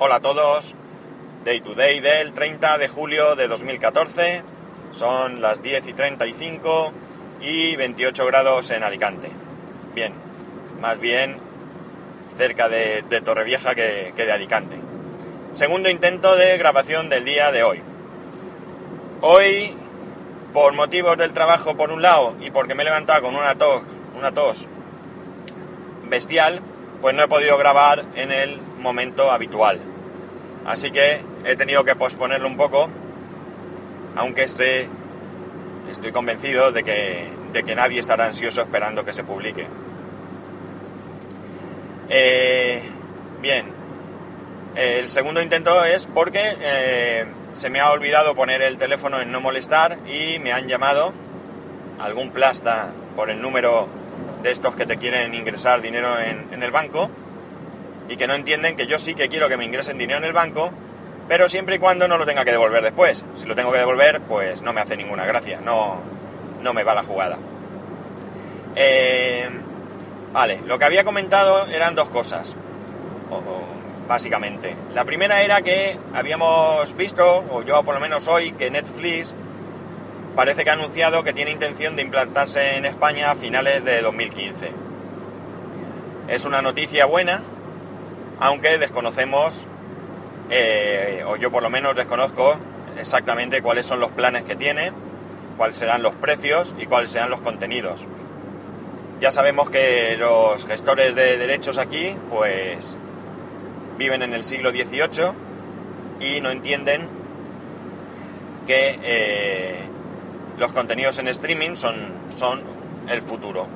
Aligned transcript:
Hola 0.00 0.16
a 0.16 0.20
todos, 0.20 0.76
Day 1.44 1.60
to 1.60 1.74
Day 1.74 1.98
del 1.98 2.32
30 2.32 2.78
de 2.78 2.86
julio 2.86 3.34
de 3.34 3.48
2014, 3.48 4.44
son 4.92 5.42
las 5.42 5.60
10 5.60 5.88
y 5.88 5.92
35 5.92 6.92
y 7.40 7.74
28 7.74 8.24
grados 8.26 8.70
en 8.70 8.84
Alicante. 8.84 9.28
Bien, 9.96 10.12
más 10.80 11.00
bien 11.00 11.40
cerca 12.36 12.68
de, 12.68 13.02
Torrevieja 13.24 13.74
que, 13.74 14.12
que 14.14 14.24
de 14.24 14.30
Alicante. 14.30 14.76
Segundo 15.52 15.90
intento 15.90 16.36
de 16.36 16.56
grabación 16.58 17.08
del 17.08 17.24
día 17.24 17.50
de 17.50 17.64
hoy. 17.64 17.82
Hoy, 19.20 19.74
por 20.52 20.74
motivos 20.74 21.18
del 21.18 21.32
trabajo 21.32 21.76
por 21.76 21.90
un 21.90 22.02
lado 22.02 22.36
y 22.40 22.52
porque 22.52 22.76
me 22.76 22.82
he 22.82 22.86
levantado 22.86 23.22
con 23.22 23.34
una 23.34 23.56
tos, 23.56 23.82
una 24.16 24.30
tos 24.30 24.68
bestial, 26.08 26.60
pues 27.00 27.16
no 27.16 27.24
he 27.24 27.28
podido 27.28 27.58
grabar 27.58 28.04
en 28.14 28.30
el 28.30 28.67
momento 28.78 29.30
habitual. 29.30 29.80
Así 30.66 30.90
que 30.90 31.20
he 31.44 31.56
tenido 31.56 31.84
que 31.84 31.96
posponerlo 31.96 32.46
un 32.46 32.56
poco, 32.56 32.88
aunque 34.16 34.42
esté, 34.44 34.88
estoy 35.90 36.12
convencido 36.12 36.72
de 36.72 36.84
que, 36.84 37.30
de 37.52 37.62
que 37.62 37.74
nadie 37.74 38.00
estará 38.00 38.26
ansioso 38.26 38.62
esperando 38.62 39.04
que 39.04 39.12
se 39.12 39.24
publique. 39.24 39.66
Eh, 42.10 42.82
bien, 43.40 43.66
el 44.74 45.08
segundo 45.10 45.42
intento 45.42 45.84
es 45.84 46.06
porque 46.06 46.56
eh, 46.60 47.26
se 47.52 47.68
me 47.68 47.80
ha 47.80 47.90
olvidado 47.90 48.34
poner 48.34 48.62
el 48.62 48.78
teléfono 48.78 49.20
en 49.20 49.32
no 49.32 49.40
molestar 49.40 49.98
y 50.06 50.38
me 50.38 50.52
han 50.52 50.68
llamado 50.68 51.12
algún 51.98 52.30
plasta 52.30 52.92
por 53.16 53.30
el 53.30 53.42
número 53.42 53.88
de 54.42 54.52
estos 54.52 54.76
que 54.76 54.86
te 54.86 54.96
quieren 54.96 55.34
ingresar 55.34 55.82
dinero 55.82 56.16
en, 56.20 56.62
el 56.62 56.70
banco 56.70 57.10
y 58.08 58.16
que 58.16 58.26
no 58.26 58.34
entienden 58.34 58.76
que 58.76 58.86
yo 58.86 58.98
sí 58.98 59.14
que 59.14 59.28
quiero 59.28 59.48
que 59.48 59.56
me 59.56 59.64
ingresen 59.64 59.98
dinero 59.98 60.18
en 60.18 60.24
el 60.24 60.32
banco, 60.32 60.70
pero 61.28 61.48
siempre 61.48 61.76
y 61.76 61.78
cuando 61.78 62.08
no 62.08 62.16
lo 62.16 62.24
tenga 62.24 62.44
que 62.44 62.50
devolver 62.50 62.82
después. 62.82 63.24
Si 63.34 63.46
lo 63.46 63.54
tengo 63.54 63.70
que 63.70 63.78
devolver, 63.78 64.22
pues 64.22 64.62
no 64.62 64.72
me 64.72 64.80
hace 64.80 64.96
ninguna 64.96 65.26
gracia, 65.26 65.60
no, 65.60 66.00
no 66.62 66.72
me 66.72 66.82
va 66.82 66.94
la 66.94 67.02
jugada. 67.02 67.38
Eh, 68.74 69.48
vale, 70.32 70.60
lo 70.66 70.78
que 70.78 70.84
había 70.86 71.04
comentado 71.04 71.66
eran 71.66 71.94
dos 71.94 72.08
cosas, 72.08 72.56
básicamente. 74.08 74.74
La 74.94 75.04
primera 75.04 75.42
era 75.42 75.60
que 75.60 75.98
habíamos 76.14 76.96
visto, 76.96 77.44
o 77.50 77.62
yo 77.62 77.82
por 77.84 77.94
lo 77.94 78.00
menos 78.00 78.26
hoy, 78.26 78.52
que 78.52 78.70
Netflix 78.70 79.34
parece 80.34 80.64
que 80.64 80.70
ha 80.70 80.74
anunciado 80.74 81.24
que 81.24 81.32
tiene 81.32 81.50
intención 81.50 81.96
de 81.96 82.02
implantarse 82.02 82.76
en 82.76 82.84
España 82.84 83.32
a 83.32 83.34
finales 83.34 83.84
de 83.84 84.00
2015. 84.00 84.70
Es 86.28 86.44
una 86.44 86.62
noticia 86.62 87.06
buena, 87.06 87.42
aunque 88.40 88.78
desconocemos, 88.78 89.64
eh, 90.50 91.24
o 91.26 91.36
yo 91.36 91.50
por 91.50 91.62
lo 91.62 91.70
menos 91.70 91.96
desconozco 91.96 92.56
exactamente 92.98 93.62
cuáles 93.62 93.86
son 93.86 94.00
los 94.00 94.10
planes 94.10 94.44
que 94.44 94.56
tiene, 94.56 94.92
cuáles 95.56 95.76
serán 95.76 96.02
los 96.02 96.14
precios 96.14 96.74
y 96.78 96.86
cuáles 96.86 97.10
serán 97.10 97.30
los 97.30 97.40
contenidos. 97.40 98.06
Ya 99.20 99.30
sabemos 99.30 99.68
que 99.70 100.16
los 100.16 100.64
gestores 100.64 101.14
de 101.14 101.36
derechos 101.38 101.78
aquí, 101.78 102.14
pues, 102.30 102.96
viven 103.98 104.22
en 104.22 104.32
el 104.32 104.44
siglo 104.44 104.70
XVIII 104.70 105.32
y 106.20 106.40
no 106.40 106.50
entienden 106.50 107.08
que 108.66 108.98
eh, 109.02 109.80
los 110.56 110.72
contenidos 110.72 111.18
en 111.18 111.26
streaming 111.28 111.74
son, 111.74 112.12
son 112.28 112.62
el 113.08 113.22
futuro. 113.22 113.66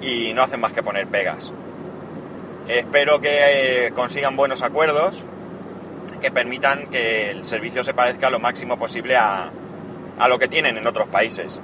Y 0.00 0.32
no 0.34 0.42
hacen 0.42 0.60
más 0.60 0.72
que 0.72 0.82
poner 0.82 1.08
pegas. 1.08 1.52
Espero 2.68 3.20
que 3.20 3.86
eh, 3.86 3.92
consigan 3.92 4.36
buenos 4.36 4.62
acuerdos 4.62 5.26
que 6.20 6.30
permitan 6.30 6.86
que 6.86 7.30
el 7.30 7.44
servicio 7.44 7.84
se 7.84 7.92
parezca 7.92 8.30
lo 8.30 8.38
máximo 8.38 8.78
posible 8.78 9.16
a, 9.16 9.50
a 10.18 10.28
lo 10.28 10.38
que 10.38 10.48
tienen 10.48 10.78
en 10.78 10.86
otros 10.86 11.08
países. 11.08 11.60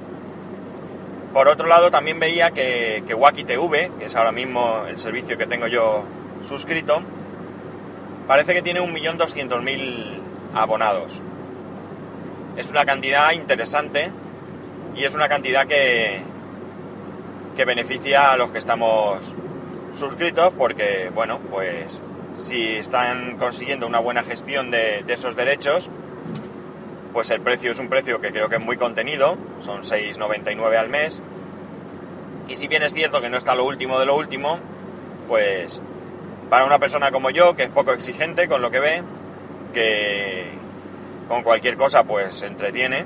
Por 1.33 1.49
otro 1.49 1.67
lado, 1.67 1.91
también 1.91 2.19
veía 2.19 2.51
que, 2.51 3.03
que 3.07 3.15
Wacky 3.15 3.45
TV, 3.45 3.91
que 3.99 4.05
es 4.07 4.17
ahora 4.17 4.33
mismo 4.33 4.85
el 4.89 4.99
servicio 4.99 5.39
que 5.39 5.47
tengo 5.47 5.67
yo 5.69 6.05
suscrito, 6.47 7.01
parece 8.27 8.53
que 8.53 8.63
tiene 8.63 8.81
1.200.000 8.81 10.21
abonados 10.55 11.23
es 12.57 12.71
una 12.71 12.85
cantidad 12.85 13.33
interesante 13.33 14.11
y 14.95 15.05
es 15.05 15.15
una 15.15 15.29
cantidad 15.29 15.67
que, 15.67 16.21
que 17.57 17.65
beneficia 17.65 18.33
a 18.33 18.37
los 18.37 18.51
que 18.51 18.59
estamos 18.59 19.35
suscritos 19.95 20.53
porque, 20.57 21.11
bueno, 21.15 21.41
pues 21.51 22.03
si 22.35 22.77
están 22.77 23.37
consiguiendo 23.39 23.87
una 23.87 23.99
buena 24.01 24.23
gestión 24.23 24.71
de, 24.71 25.05
esos 25.09 25.37
derechos, 25.37 25.91
pues 27.13 27.31
el 27.31 27.41
precio 27.41 27.73
es 27.73 27.79
un 27.79 27.89
precio 27.89 28.21
que 28.21 28.31
creo 28.31 28.49
que 28.49 28.57
es 28.57 28.63
muy 28.63 28.77
contenido, 28.77 29.37
son 29.61 29.83
6,99 29.83 30.77
al 30.77 30.89
mes. 30.89 31.21
Y 32.49 32.57
si 32.57 32.69
bien 32.69 32.83
es 32.83 32.95
cierto 32.95 33.21
que 33.21 33.29
no 33.29 33.37
está 33.37 33.55
lo 33.55 33.65
último 33.65 33.99
de 33.99 34.07
lo 34.07 34.17
último, 34.17 34.59
pues 35.29 35.81
para 36.49 36.65
una 36.65 36.79
persona 36.79 37.11
como 37.13 37.31
yo, 37.31 37.55
que 37.57 37.65
es 37.65 37.69
poco 37.69 37.93
exigente 37.93 38.49
con 38.49 38.61
lo 38.61 38.71
que 38.71 38.81
ve, 38.81 39.03
que, 39.73 40.51
con 41.29 41.43
cualquier 41.43 41.77
cosa 41.77 42.05
pues 42.05 42.35
se 42.35 42.47
entretiene, 42.47 43.05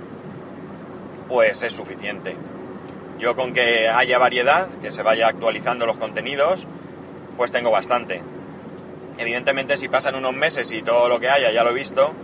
pues 1.28 1.62
es 1.62 1.72
suficiente. 1.72 2.36
Yo 3.18 3.36
con 3.36 3.52
que 3.52 3.88
haya 3.88 4.18
variedad, 4.18 4.68
que 4.82 4.90
se 4.90 5.02
vaya 5.02 5.28
actualizando 5.28 5.86
los 5.86 5.98
contenidos, 5.98 6.66
pues 7.36 7.50
tengo 7.50 7.70
bastante. 7.70 8.22
Evidentemente 9.18 9.76
si 9.76 9.88
pasan 9.88 10.16
unos 10.16 10.34
meses 10.34 10.70
y 10.72 10.82
todo 10.82 11.08
lo 11.08 11.20
que 11.20 11.28
haya 11.28 11.52
ya 11.52 11.62
lo 11.62 11.70
he 11.70 11.74
visto, 11.74 12.14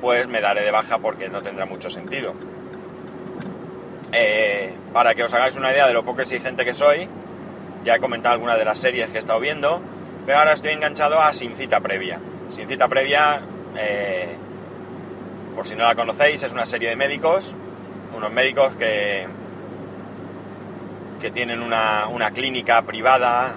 pues 0.00 0.28
me 0.28 0.40
daré 0.40 0.62
de 0.62 0.70
baja 0.70 0.98
porque 0.98 1.28
no 1.28 1.42
tendrá 1.42 1.66
mucho 1.66 1.90
sentido. 1.90 2.34
Eh, 4.12 4.74
para 4.92 5.14
que 5.14 5.24
os 5.24 5.34
hagáis 5.34 5.56
una 5.56 5.72
idea 5.72 5.86
de 5.86 5.92
lo 5.92 6.04
poco 6.04 6.22
exigente 6.22 6.64
que 6.64 6.72
soy, 6.72 7.08
ya 7.82 7.96
he 7.96 8.00
comentado 8.00 8.34
algunas 8.34 8.58
de 8.58 8.64
las 8.64 8.78
series 8.78 9.10
que 9.10 9.16
he 9.16 9.18
estado 9.18 9.40
viendo, 9.40 9.82
pero 10.24 10.38
ahora 10.38 10.52
estoy 10.52 10.70
enganchado 10.70 11.20
a 11.20 11.32
Sin 11.32 11.56
Cita 11.56 11.80
Previa. 11.80 12.20
Sin 12.48 12.68
Cita 12.68 12.88
Previa 12.88 13.42
eh, 13.76 14.36
por 15.54 15.66
si 15.66 15.76
no 15.76 15.84
la 15.84 15.94
conocéis, 15.94 16.42
es 16.42 16.52
una 16.52 16.66
serie 16.66 16.88
de 16.88 16.96
médicos, 16.96 17.54
unos 18.14 18.32
médicos 18.32 18.74
que, 18.74 19.26
que 21.20 21.30
tienen 21.30 21.62
una, 21.62 22.30
clínica 22.32 22.82
privada, 22.82 23.54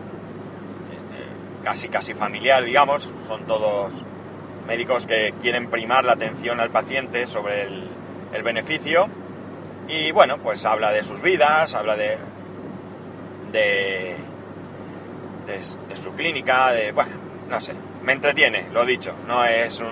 casi 1.68 1.90
casi 1.90 2.14
familiar, 2.14 2.64
digamos, 2.64 3.10
son 3.28 3.46
todos 3.46 4.02
médicos 4.66 5.06
que 5.06 5.34
quieren 5.42 5.70
primar 5.70 6.06
la 6.06 6.14
atención 6.14 6.62
al 6.62 6.72
paciente 6.72 7.28
sobre 7.28 7.64
el, 7.64 8.42
beneficio. 8.42 9.10
Y 9.90 10.14
bueno, 10.14 10.38
pues 10.38 10.66
habla 10.66 10.94
de 10.94 11.04
sus 11.04 11.22
vidas, 11.22 11.74
habla 11.74 11.98
de, 11.98 12.18
de, 13.52 14.16
de, 15.46 15.96
su 15.98 16.14
clínica, 16.14 16.72
de, 16.72 16.94
bueno, 16.94 17.12
no 17.50 17.60
sé, 17.60 17.74
me 18.02 18.14
entretiene, 18.14 18.70
lo 18.72 18.86
dicho, 18.86 19.14
no 19.28 19.44
es 19.44 19.84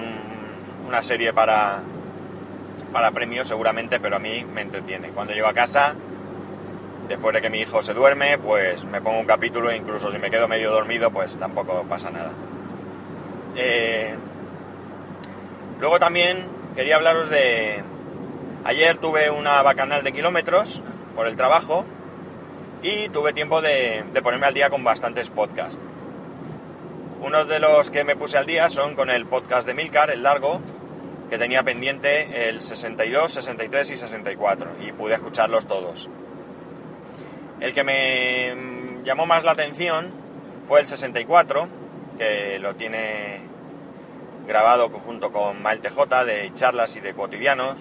una 0.88 1.02
serie 1.02 1.34
para, 1.34 1.82
para 2.94 3.12
premios 3.12 3.50
seguramente, 3.50 4.00
pero 4.00 4.16
a 4.16 4.20
mí 4.20 4.46
me 4.46 4.62
entretiene. 4.62 5.10
Cuando 5.10 5.34
llego 5.34 5.48
a 5.48 5.54
casa, 5.54 5.94
después 7.08 7.34
de 7.34 7.42
que 7.42 7.50
mi 7.50 7.60
hijo 7.60 7.82
se 7.82 7.94
duerme, 7.94 8.38
pues 8.38 8.84
me 8.86 9.02
pongo 9.02 9.20
un 9.20 9.26
capítulo 9.26 9.70
e 9.70 9.78
incluso 9.78 10.12
si 10.12 10.20
me 10.20 10.32
quedo 10.32 10.48
medio 10.48 10.72
dormido, 10.72 11.12
pues 11.12 11.36
tampoco 11.36 11.84
pasa 11.88 12.10
nada. 12.12 12.32
Eh, 13.56 14.16
luego 15.80 16.00
también 16.00 16.48
quería 16.76 16.96
hablaros 16.96 17.30
de... 17.30 17.84
Ayer 18.64 18.98
tuve 18.98 19.30
una 19.30 19.62
bacanal 19.62 20.04
de 20.04 20.12
kilómetros 20.12 20.82
por 21.16 21.28
el 21.28 21.36
trabajo 21.36 21.86
y 22.82 23.10
tuve 23.10 23.32
tiempo 23.34 23.62
de, 23.62 24.04
de 24.12 24.22
ponerme 24.22 24.48
al 24.48 24.54
día 24.54 24.70
con 24.70 24.84
bastantes 24.84 25.30
podcasts. 25.30 25.80
Uno 27.22 27.46
de 27.46 27.60
los 27.60 27.92
que 27.92 28.04
me 28.04 28.16
puse 28.16 28.38
al 28.38 28.46
día 28.46 28.70
son 28.70 28.96
con 28.96 29.10
el 29.10 29.26
podcast 29.26 29.68
de 29.68 29.74
Milcar, 29.74 30.10
el 30.10 30.24
largo, 30.24 30.62
que 31.30 31.38
tenía 31.38 31.64
pendiente 31.64 32.50
el 32.50 32.62
62, 32.62 33.32
63 33.32 33.92
y 33.92 33.98
64 33.98 34.72
y 34.82 34.92
pude 34.92 35.16
escucharlos 35.16 35.68
todos. 35.68 36.10
El 37.66 37.74
que 37.74 37.84
me 37.84 39.04
llamó 39.04 39.26
más 39.26 39.44
la 39.44 39.54
atención 39.54 40.12
fue 40.68 40.82
el 40.82 40.86
64, 40.86 41.68
que 42.16 42.60
lo 42.60 42.76
tiene 42.76 43.40
grabado 44.46 44.88
junto 44.90 45.32
con 45.32 45.64
Mael 45.64 45.82
TJ 45.82 46.26
de 46.26 46.54
charlas 46.54 46.96
y 46.96 47.00
de 47.00 47.16
cotidianos, 47.16 47.76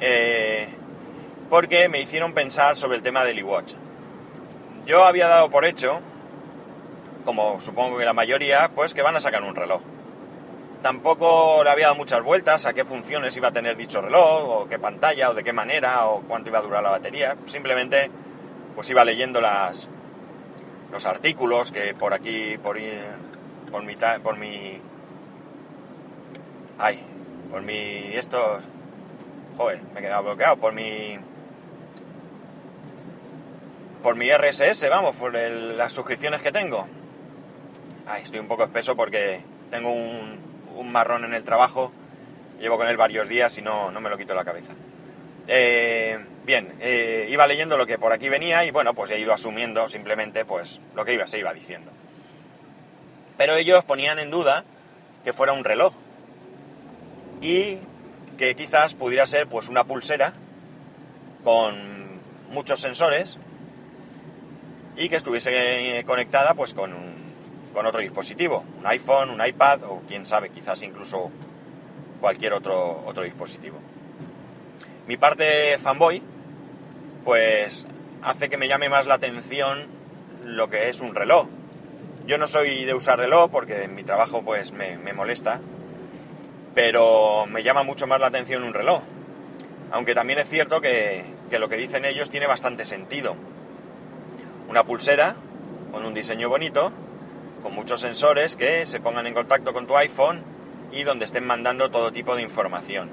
eh, 0.00 0.70
porque 1.48 1.88
me 1.88 2.00
hicieron 2.00 2.32
pensar 2.32 2.76
sobre 2.76 2.96
el 2.96 3.04
tema 3.04 3.24
del 3.24 3.38
iWatch. 3.38 3.74
Yo 4.86 5.04
había 5.04 5.28
dado 5.28 5.50
por 5.50 5.64
hecho, 5.64 6.00
como 7.24 7.60
supongo 7.60 7.96
que 7.96 8.04
la 8.04 8.12
mayoría, 8.12 8.72
pues 8.74 8.92
que 8.92 9.02
van 9.02 9.14
a 9.14 9.20
sacar 9.20 9.44
un 9.44 9.54
reloj. 9.54 9.82
Tampoco 10.82 11.62
le 11.62 11.70
había 11.70 11.86
dado 11.86 11.96
muchas 11.96 12.24
vueltas 12.24 12.66
a 12.66 12.72
qué 12.72 12.84
funciones 12.84 13.36
iba 13.36 13.46
a 13.46 13.52
tener 13.52 13.76
dicho 13.76 14.02
reloj, 14.02 14.62
o 14.62 14.68
qué 14.68 14.80
pantalla, 14.80 15.30
o 15.30 15.34
de 15.34 15.44
qué 15.44 15.52
manera, 15.52 16.06
o 16.06 16.22
cuánto 16.22 16.48
iba 16.48 16.58
a 16.58 16.62
durar 16.62 16.82
la 16.82 16.90
batería. 16.90 17.36
Simplemente, 17.46 18.10
pues 18.74 18.88
iba 18.90 19.04
leyendo 19.04 19.40
las, 19.40 19.88
los 20.90 21.06
artículos 21.06 21.72
que 21.72 21.94
por 21.94 22.14
aquí, 22.14 22.56
por, 22.58 22.78
por, 23.70 23.84
mi, 23.84 23.96
por 24.22 24.36
mi 24.36 24.80
Ay, 26.82 26.98
por 27.50 27.60
mi... 27.60 27.76
Estos... 28.14 28.64
Joder, 29.58 29.82
me 29.92 30.00
he 30.00 30.02
quedado 30.02 30.22
bloqueado. 30.22 30.56
Por 30.56 30.72
mi... 30.72 31.18
Por 34.02 34.16
mi 34.16 34.30
RSS, 34.30 34.88
vamos, 34.88 35.14
por 35.16 35.34
las 35.34 35.92
suscripciones 35.92 36.40
que 36.40 36.50
tengo. 36.50 36.88
Ay, 38.06 38.22
estoy 38.22 38.40
un 38.40 38.48
poco 38.48 38.64
espeso 38.64 38.96
porque 38.96 39.42
tengo 39.70 39.92
un, 39.92 40.38
un 40.74 40.90
marrón 40.90 41.26
en 41.26 41.34
el 41.34 41.44
trabajo. 41.44 41.92
Llevo 42.58 42.78
con 42.78 42.88
él 42.88 42.96
varios 42.96 43.28
días 43.28 43.58
y 43.58 43.62
no, 43.62 43.90
no 43.90 44.00
me 44.00 44.08
lo 44.08 44.16
quito 44.16 44.32
la 44.32 44.46
cabeza. 44.46 44.72
Eh, 45.48 46.18
bien, 46.50 46.74
eh, 46.80 47.28
iba 47.30 47.46
leyendo 47.46 47.76
lo 47.76 47.86
que 47.86 47.96
por 47.96 48.12
aquí 48.12 48.28
venía 48.28 48.64
y 48.64 48.72
bueno, 48.72 48.92
pues 48.92 49.08
he 49.12 49.20
ido 49.20 49.32
asumiendo 49.32 49.88
simplemente 49.88 50.44
pues 50.44 50.80
lo 50.96 51.04
que 51.04 51.14
iba, 51.14 51.24
se 51.24 51.38
iba 51.38 51.54
diciendo. 51.54 51.92
Pero 53.36 53.54
ellos 53.54 53.84
ponían 53.84 54.18
en 54.18 54.32
duda 54.32 54.64
que 55.22 55.32
fuera 55.32 55.52
un 55.52 55.62
reloj 55.62 55.92
y 57.40 57.78
que 58.36 58.56
quizás 58.56 58.96
pudiera 58.96 59.26
ser 59.26 59.46
pues 59.46 59.68
una 59.68 59.84
pulsera 59.84 60.32
con 61.44 62.20
muchos 62.50 62.80
sensores 62.80 63.38
y 64.96 65.08
que 65.08 65.14
estuviese 65.14 66.02
conectada 66.04 66.54
pues 66.54 66.74
con, 66.74 66.92
con 67.72 67.86
otro 67.86 68.00
dispositivo, 68.00 68.64
un 68.76 68.86
iPhone, 68.88 69.30
un 69.30 69.46
iPad 69.46 69.84
o 69.84 70.02
quién 70.08 70.26
sabe, 70.26 70.50
quizás 70.50 70.82
incluso 70.82 71.30
cualquier 72.20 72.54
otro, 72.54 73.04
otro 73.06 73.22
dispositivo. 73.22 73.78
Mi 75.06 75.16
parte 75.16 75.78
fanboy 75.78 76.20
pues 77.24 77.86
hace 78.22 78.48
que 78.48 78.56
me 78.56 78.68
llame 78.68 78.88
más 78.88 79.06
la 79.06 79.14
atención 79.14 79.86
lo 80.44 80.70
que 80.70 80.88
es 80.88 81.00
un 81.00 81.14
reloj. 81.14 81.46
Yo 82.26 82.38
no 82.38 82.46
soy 82.46 82.84
de 82.84 82.94
usar 82.94 83.18
reloj 83.18 83.50
porque 83.50 83.84
en 83.84 83.94
mi 83.94 84.04
trabajo 84.04 84.42
pues 84.42 84.72
me, 84.72 84.96
molesta, 85.12 85.60
pero 86.74 87.46
me 87.46 87.62
llama 87.62 87.82
mucho 87.82 88.06
más 88.06 88.20
la 88.20 88.28
atención 88.28 88.62
un 88.62 88.74
reloj. 88.74 89.02
Aunque 89.90 90.14
también 90.14 90.38
es 90.38 90.48
cierto 90.48 90.80
que, 90.80 91.24
que 91.50 91.58
lo 91.58 91.68
que 91.68 91.76
dicen 91.76 92.04
ellos 92.04 92.30
tiene 92.30 92.46
bastante 92.46 92.84
sentido. 92.84 93.36
Una 94.68 94.84
pulsera 94.84 95.34
con 95.90 96.04
un 96.04 96.14
diseño 96.14 96.48
bonito, 96.48 96.92
con 97.62 97.74
muchos 97.74 98.00
sensores 98.00 98.56
que 98.56 98.86
se 98.86 99.00
pongan 99.00 99.26
en 99.26 99.34
contacto 99.34 99.72
con 99.72 99.86
tu 99.86 99.96
iPhone 99.96 100.44
y 100.92 101.02
donde 101.02 101.24
estén 101.24 101.46
mandando 101.46 101.90
todo 101.90 102.12
tipo 102.12 102.36
de 102.36 102.42
información. 102.42 103.10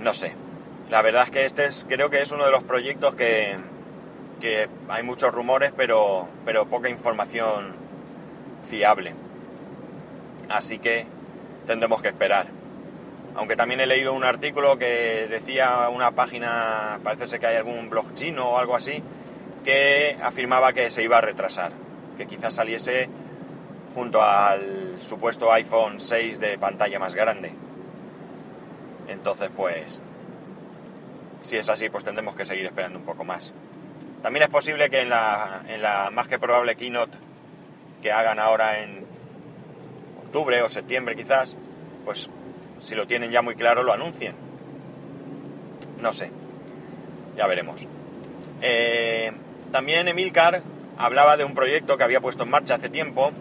No 0.00 0.14
sé, 0.14 0.34
la 0.90 1.02
verdad 1.02 1.24
es 1.24 1.30
que 1.30 1.44
este 1.44 1.66
es, 1.66 1.84
creo 1.88 2.10
que 2.10 2.22
es 2.22 2.32
uno 2.32 2.44
de 2.44 2.50
los 2.50 2.62
proyectos 2.62 3.14
que, 3.14 3.56
que 4.40 4.68
hay 4.88 5.02
muchos 5.02 5.32
rumores, 5.32 5.72
pero, 5.76 6.28
pero 6.44 6.66
poca 6.66 6.88
información 6.88 7.74
fiable. 8.68 9.14
Así 10.48 10.78
que 10.78 11.06
tendremos 11.66 12.00
que 12.00 12.08
esperar. 12.08 12.46
Aunque 13.36 13.54
también 13.54 13.80
he 13.80 13.86
leído 13.86 14.14
un 14.14 14.24
artículo 14.24 14.78
que 14.78 15.28
decía 15.28 15.88
una 15.90 16.12
página, 16.12 16.98
parece 17.04 17.38
que 17.38 17.46
hay 17.46 17.56
algún 17.56 17.90
blog 17.90 18.14
chino 18.14 18.50
o 18.50 18.58
algo 18.58 18.74
así, 18.74 19.02
que 19.64 20.16
afirmaba 20.22 20.72
que 20.72 20.88
se 20.90 21.02
iba 21.02 21.18
a 21.18 21.20
retrasar, 21.20 21.72
que 22.16 22.26
quizás 22.26 22.54
saliese 22.54 23.08
junto 23.94 24.22
al 24.22 24.96
supuesto 25.00 25.52
iPhone 25.52 26.00
6 26.00 26.40
de 26.40 26.58
pantalla 26.58 26.98
más 26.98 27.14
grande. 27.14 27.52
Entonces, 29.08 29.50
pues, 29.54 30.00
si 31.40 31.56
es 31.56 31.68
así, 31.68 31.88
pues 31.88 32.04
tendremos 32.04 32.34
que 32.34 32.44
seguir 32.44 32.66
esperando 32.66 32.98
un 32.98 33.04
poco 33.04 33.24
más. 33.24 33.52
También 34.22 34.42
es 34.42 34.48
posible 34.48 34.90
que 34.90 35.00
en 35.00 35.10
la, 35.10 35.62
en 35.68 35.82
la 35.82 36.10
más 36.10 36.28
que 36.28 36.38
probable 36.38 36.76
keynote 36.76 37.16
que 38.02 38.12
hagan 38.12 38.38
ahora 38.38 38.80
en 38.80 39.06
octubre 40.24 40.60
o 40.62 40.68
septiembre 40.68 41.16
quizás, 41.16 41.56
pues 42.04 42.28
si 42.80 42.94
lo 42.94 43.06
tienen 43.06 43.30
ya 43.30 43.42
muy 43.42 43.54
claro 43.54 43.82
lo 43.82 43.92
anuncien. 43.92 44.34
No 46.00 46.12
sé, 46.12 46.30
ya 47.36 47.46
veremos. 47.46 47.86
Eh, 48.60 49.32
también 49.72 50.08
Emilcar 50.08 50.62
hablaba 50.96 51.36
de 51.36 51.44
un 51.44 51.54
proyecto 51.54 51.96
que 51.96 52.04
había 52.04 52.20
puesto 52.20 52.44
en 52.44 52.50
marcha 52.50 52.74
hace 52.74 52.88
tiempo, 52.88 53.32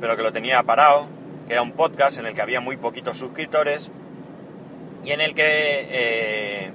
pero 0.00 0.16
que 0.16 0.22
lo 0.22 0.32
tenía 0.32 0.62
parado, 0.62 1.08
que 1.46 1.52
era 1.52 1.62
un 1.62 1.72
podcast 1.72 2.18
en 2.18 2.26
el 2.26 2.34
que 2.34 2.42
había 2.42 2.60
muy 2.60 2.76
poquitos 2.76 3.18
suscriptores 3.18 3.90
y 5.04 5.10
en 5.12 5.20
el 5.20 5.34
que 5.34 5.44
eh, 5.90 6.72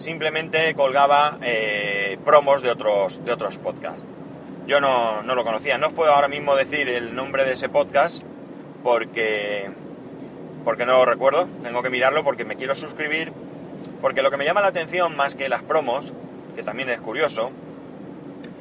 simplemente 0.00 0.74
colgaba 0.74 1.38
eh, 1.42 2.18
promos 2.24 2.62
de 2.62 2.70
otros, 2.70 3.24
de 3.24 3.32
otros 3.32 3.58
podcasts. 3.58 4.08
Yo 4.66 4.80
no, 4.80 5.22
lo 5.22 5.44
conocía, 5.44 5.78
no 5.78 5.88
os 5.88 5.92
puedo 5.92 6.12
ahora 6.12 6.28
mismo 6.28 6.56
decir 6.56 6.88
el 6.88 7.14
nombre 7.14 7.44
de 7.44 7.52
ese 7.52 7.68
podcast 7.68 8.22
porque, 8.82 9.70
porque 10.64 10.86
no 10.86 10.92
lo 10.92 11.04
recuerdo, 11.04 11.48
tengo 11.62 11.82
que 11.82 11.90
mirarlo 11.90 12.24
porque 12.24 12.44
me 12.44 12.56
quiero 12.56 12.74
suscribir, 12.74 13.32
porque 14.00 14.22
lo 14.22 14.30
que 14.30 14.36
me 14.36 14.44
llama 14.44 14.62
la 14.62 14.68
atención 14.68 15.16
más 15.16 15.34
que 15.34 15.48
las 15.48 15.62
promos, 15.62 16.12
que 16.56 16.62
también 16.62 16.88
es 16.88 17.00
curioso, 17.00 17.50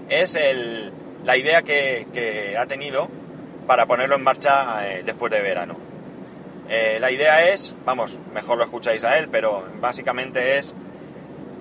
es 0.09 0.35
el, 0.35 0.91
la 1.23 1.37
idea 1.37 1.61
que, 1.61 2.55
ha 2.59 2.65
tenido 2.65 3.07
para 3.65 3.85
ponerlo 3.85 4.15
en 4.15 4.23
marcha 4.23 4.89
eh, 4.89 5.03
después 5.05 5.31
de 5.31 5.41
verano. 5.41 5.77
Eh, 6.67 6.97
la 6.99 7.11
idea 7.11 7.49
es, 7.49 7.73
vamos, 7.85 8.19
mejor 8.33 8.57
lo 8.57 8.63
escucháis 8.63 9.03
a 9.03 9.17
él, 9.17 9.29
pero 9.29 9.65
básicamente 9.79 10.57
es 10.57 10.75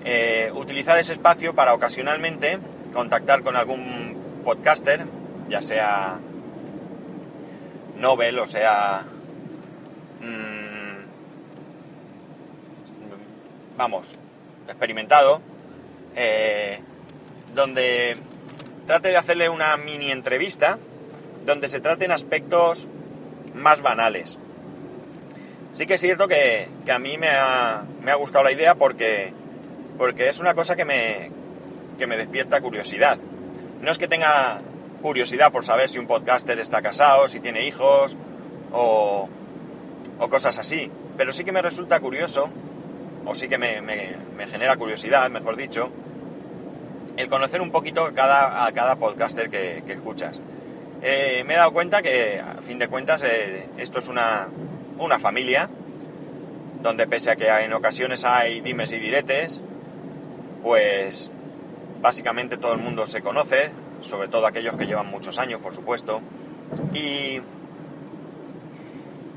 eh, 0.05 0.51
utilizar 0.55 0.97
ese 0.97 1.13
espacio 1.13 1.53
para 1.53 1.73
ocasionalmente 1.73 2.59
contactar 2.93 3.43
con 3.43 3.55
algún 3.55 4.41
podcaster, 4.43 5.05
ya 5.49 5.61
sea 5.61 6.19
Nobel 7.97 8.39
o 8.39 8.47
sea... 8.47 9.05
Mm, 10.21 10.89
vamos, 13.77 14.15
experimentado, 14.67 15.41
eh, 16.15 16.79
donde 17.53 18.17
trate 18.85 19.09
de 19.09 19.17
hacerle 19.17 19.49
una 19.49 19.77
mini 19.77 20.11
entrevista 20.11 20.77
donde 21.45 21.69
se 21.69 21.79
traten 21.79 22.11
aspectos 22.11 22.87
más 23.53 23.81
banales. 23.81 24.37
Sí 25.71 25.85
que 25.85 25.93
es 25.93 26.01
cierto 26.01 26.27
que, 26.27 26.67
a 26.91 26.99
mí 26.99 27.17
me 27.17 27.29
ha, 27.29 27.83
me 28.01 28.11
ha, 28.11 28.15
gustado 28.15 28.43
la 28.43 28.51
idea 28.51 28.75
porque 28.75 29.33
porque 29.99 30.29
es 30.29 30.39
una 30.39 30.55
cosa 30.55 30.77
que 30.77 30.85
me, 30.85 31.29
me 32.07 32.17
despierta 32.17 32.61
curiosidad. 32.61 33.19
No 33.81 33.91
es 33.91 33.97
que 33.97 34.07
tenga 34.07 34.59
curiosidad 35.01 35.51
por 35.51 35.65
saber 35.65 35.89
si 35.89 35.99
un 35.99 36.07
podcaster 36.07 36.57
está 36.57 36.81
casado, 36.81 37.27
si 37.27 37.41
tiene 37.41 37.67
hijos 37.67 38.15
o, 38.71 39.27
o 40.17 40.29
cosas 40.29 40.57
así, 40.57 40.89
pero 41.17 41.33
sí 41.33 41.43
que 41.43 41.51
me 41.51 41.61
resulta 41.61 41.99
curioso, 41.99 42.49
o 43.25 43.35
sí 43.35 43.49
que 43.49 43.57
me, 43.57 43.81
genera 44.47 44.77
curiosidad, 44.77 45.29
mejor 45.29 45.57
dicho, 45.57 45.91
el 47.17 47.27
conocer 47.27 47.61
un 47.61 47.71
poquito 47.71 48.09
cada, 48.13 48.65
a 48.65 48.71
cada 48.71 48.95
podcaster 48.95 49.49
que, 49.49 49.83
escuchas. 49.85 50.39
Eh, 51.01 51.43
me 51.45 51.55
he 51.55 51.57
dado 51.57 51.73
cuenta 51.73 52.01
que, 52.01 52.39
a 52.39 52.61
fin 52.61 52.79
de 52.79 52.87
cuentas, 52.87 53.23
eh, 53.23 53.67
esto 53.77 53.99
es 53.99 54.07
una, 54.07 54.47
una 54.97 55.19
familia, 55.19 55.69
donde 56.81 57.05
pese 57.05 57.31
a 57.31 57.35
que 57.35 57.49
en 57.49 57.73
ocasiones 57.73 58.23
hay 58.23 58.61
dimes 58.61 58.93
y 58.93 58.99
diretes, 58.99 59.61
pues 60.63 61.31
básicamente 62.01 62.57
todo 62.57 62.73
el 62.73 62.79
mundo 62.79 63.05
se 63.05 63.21
conoce, 63.21 63.71
sobre 64.01 64.27
todo 64.27 64.47
aquellos 64.47 64.77
que 64.77 64.85
llevan 64.85 65.07
muchos 65.07 65.37
años, 65.37 65.59
por 65.61 65.73
supuesto, 65.73 66.21
y, 66.93 67.41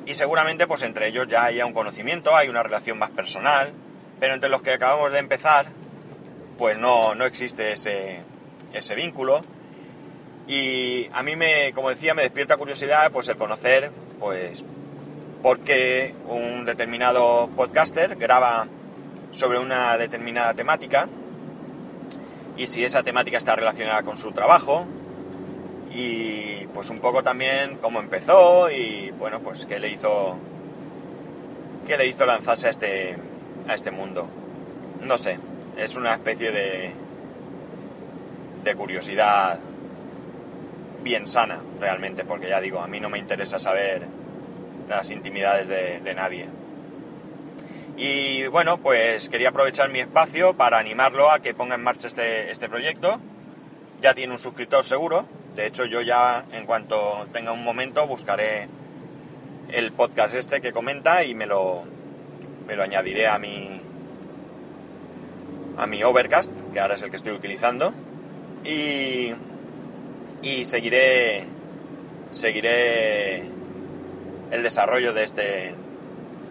y 0.06 0.14
seguramente 0.14 0.66
pues 0.66 0.82
entre 0.82 1.08
ellos 1.08 1.26
ya 1.28 1.44
haya 1.44 1.66
un 1.66 1.72
conocimiento, 1.72 2.36
hay 2.36 2.48
una 2.48 2.62
relación 2.62 2.98
más 2.98 3.10
personal, 3.10 3.72
pero 4.20 4.34
entre 4.34 4.48
los 4.48 4.62
que 4.62 4.72
acabamos 4.72 5.12
de 5.12 5.18
empezar, 5.18 5.66
pues 6.58 6.78
no, 6.78 7.14
no 7.14 7.24
existe 7.24 7.72
ese, 7.72 8.20
ese 8.72 8.94
vínculo. 8.94 9.40
Y 10.46 11.08
a 11.12 11.22
mí 11.22 11.36
me, 11.36 11.72
como 11.72 11.90
decía, 11.90 12.14
me 12.14 12.22
despierta 12.22 12.56
curiosidad 12.56 13.10
pues 13.12 13.28
el 13.28 13.36
conocer 13.36 13.90
pues 14.18 14.64
por 15.42 15.60
qué 15.60 16.14
un 16.28 16.64
determinado 16.64 17.48
podcaster 17.56 18.16
graba 18.16 18.68
sobre 19.32 19.58
una 19.58 19.96
determinada 19.96 20.54
temática 20.54 21.08
y 22.56 22.66
si 22.66 22.84
esa 22.84 23.02
temática 23.02 23.38
está 23.38 23.56
relacionada 23.56 24.02
con 24.02 24.18
su 24.18 24.32
trabajo 24.32 24.86
y 25.94 26.66
pues 26.74 26.90
un 26.90 27.00
poco 27.00 27.22
también 27.22 27.78
cómo 27.78 28.00
empezó 28.00 28.70
y 28.70 29.10
bueno 29.18 29.40
pues 29.40 29.66
qué 29.66 29.80
le 29.80 29.90
hizo 29.90 30.36
qué 31.86 31.96
le 31.96 32.06
hizo 32.06 32.26
lanzarse 32.26 32.68
a 32.68 32.70
este 32.70 33.16
a 33.66 33.74
este 33.74 33.90
mundo. 33.90 34.28
No 35.00 35.18
sé 35.18 35.38
es 35.76 35.96
una 35.96 36.12
especie 36.12 36.52
de 36.52 36.92
de 38.64 38.74
curiosidad 38.76 39.58
bien 41.02 41.26
sana 41.26 41.60
realmente 41.80 42.24
porque 42.24 42.48
ya 42.48 42.60
digo 42.60 42.80
a 42.80 42.86
mí 42.86 43.00
no 43.00 43.08
me 43.08 43.18
interesa 43.18 43.58
saber 43.58 44.06
las 44.88 45.10
intimidades 45.10 45.68
de 45.68 46.14
nadie 46.14 46.48
y 47.96 48.46
bueno, 48.46 48.78
pues 48.78 49.28
quería 49.28 49.50
aprovechar 49.50 49.90
mi 49.90 50.00
espacio 50.00 50.54
para 50.54 50.78
animarlo 50.78 51.30
a 51.30 51.40
que 51.40 51.54
ponga 51.54 51.74
en 51.74 51.82
marcha 51.82 52.08
este, 52.08 52.50
este 52.50 52.68
proyecto. 52.68 53.20
Ya 54.00 54.14
tiene 54.14 54.32
un 54.32 54.38
suscriptor 54.38 54.84
seguro. 54.84 55.26
De 55.54 55.66
hecho, 55.66 55.84
yo 55.84 56.00
ya 56.00 56.46
en 56.52 56.64
cuanto 56.64 57.26
tenga 57.32 57.52
un 57.52 57.62
momento 57.62 58.06
buscaré 58.06 58.68
el 59.68 59.92
podcast 59.92 60.34
este 60.34 60.60
que 60.60 60.72
comenta 60.72 61.24
y 61.24 61.34
me 61.34 61.46
lo, 61.46 61.84
me 62.66 62.76
lo 62.76 62.82
añadiré 62.82 63.28
a 63.28 63.38
mi, 63.38 63.80
a 65.76 65.86
mi 65.86 66.02
Overcast, 66.02 66.52
que 66.72 66.80
ahora 66.80 66.94
es 66.94 67.02
el 67.02 67.10
que 67.10 67.16
estoy 67.16 67.32
utilizando. 67.32 67.92
Y, 68.64 69.32
y 70.40 70.64
seguiré, 70.64 71.44
seguiré 72.30 73.42
el 74.50 74.62
desarrollo 74.62 75.12
de 75.12 75.24
este, 75.24 75.74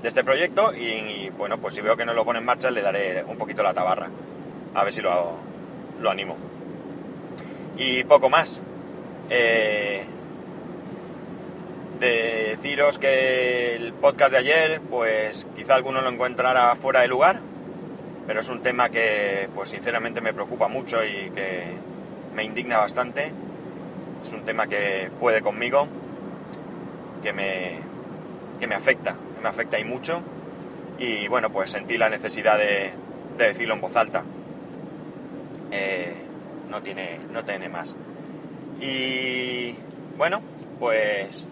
de 0.02 0.08
este 0.08 0.24
proyecto 0.24 0.74
y, 0.74 1.30
bueno, 1.38 1.60
pues 1.60 1.76
si 1.76 1.82
veo 1.82 1.96
que 1.96 2.06
no 2.06 2.14
lo 2.14 2.26
pone 2.26 2.40
en 2.40 2.46
marcha 2.46 2.72
le 2.72 2.82
daré 2.82 3.24
un 3.24 3.38
poquito 3.38 3.64
la 3.64 3.74
tabarra. 3.74 4.10
A 4.74 4.84
ver 4.84 4.94
si 4.94 5.02
lo, 5.02 5.38
lo 6.00 6.10
animo. 6.10 6.38
Y 7.78 8.04
poco 8.04 8.30
más. 8.30 8.60
Eh, 9.30 10.04
deciros 12.00 12.98
que 12.98 13.76
el 13.76 13.94
podcast 13.94 14.32
de 14.32 14.38
ayer, 14.40 14.82
pues 14.82 15.46
quizá 15.56 15.76
alguno 15.76 16.02
lo 16.02 16.10
encontrará 16.10 16.76
fuera 16.76 17.02
de 17.02 17.08
lugar, 17.08 17.40
pero 18.26 18.40
es 18.40 18.50
un 18.50 18.62
tema 18.62 18.90
que 18.90 19.48
pues 19.54 19.70
sinceramente 19.70 20.20
me 20.20 20.34
preocupa 20.34 20.68
mucho 20.68 21.04
y 21.06 21.30
que 21.30 21.64
me 22.34 22.44
indigna 22.44 22.80
bastante. 22.80 23.32
Es 24.24 24.34
un 24.34 24.44
tema 24.44 24.68
que 24.68 25.12
puede 25.20 25.42
conmigo, 25.42 25.88
que 27.22 27.34
me, 27.34 27.80
que 28.60 28.68
me 28.68 28.76
afecta, 28.76 29.16
me 29.42 29.50
afecta 29.50 29.80
y 29.80 29.84
mucho. 29.84 30.22
Y 30.98 31.28
bueno, 31.28 31.52
pues 31.52 31.72
sentí 31.72 31.98
la 31.98 32.10
necesidad 32.10 32.58
de, 32.58 32.94
decirlo 33.38 33.74
en 33.74 33.82
voz 33.82 33.96
alta. 33.96 34.24
Eh, 35.72 36.14
no, 36.70 36.82
tiene, 36.82 37.20
no 37.32 37.44
tiene 37.44 37.70
más. 37.70 37.96
Y 38.80 39.76
bueno, 40.18 40.42
pues 40.80 41.46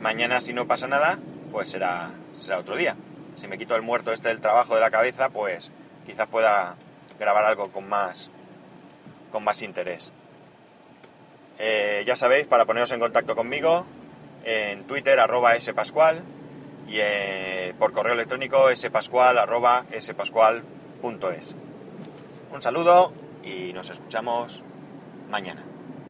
Mañana 0.00 0.40
si 0.40 0.52
no 0.52 0.66
pasa 0.66 0.86
nada, 0.86 1.18
pues 1.50 1.68
será, 1.68 2.10
será 2.38 2.58
otro 2.58 2.76
día. 2.76 2.96
Si 3.34 3.48
me 3.48 3.58
quito 3.58 3.74
el 3.76 3.82
muerto 3.82 4.12
este 4.12 4.28
del 4.28 4.40
trabajo 4.40 4.74
de 4.74 4.80
la 4.80 4.90
cabeza, 4.90 5.30
pues 5.30 5.72
quizás 6.04 6.28
pueda 6.28 6.76
grabar 7.18 7.44
algo 7.44 7.72
con 7.72 7.88
más, 7.88 8.30
con 9.32 9.42
más 9.42 9.62
interés. 9.62 10.12
Eh, 11.58 12.04
ya 12.06 12.14
sabéis, 12.14 12.46
para 12.46 12.66
poneros 12.66 12.92
en 12.92 13.00
contacto 13.00 13.34
conmigo, 13.34 13.86
en 14.44 14.84
Twitter 14.84 15.18
arroba 15.18 15.58
spascual 15.58 16.22
y 16.88 16.98
eh, 17.00 17.74
por 17.78 17.92
correo 17.92 18.14
electrónico 18.14 18.74
spascual.es. 18.74 21.54
Un 22.52 22.62
saludo 22.62 23.12
y 23.44 23.72
nos 23.72 23.90
escuchamos 23.90 24.62
mañana. 25.28 25.65